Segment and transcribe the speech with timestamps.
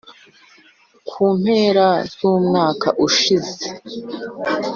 [1.07, 3.65] ku mpera z’umwaka ushize